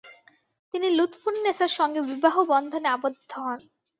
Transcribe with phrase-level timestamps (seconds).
[0.73, 3.59] তিনি লুৎফুন্নেসার সঙ্গে বিবাহ বন্ধনে আবদ্ধ হন।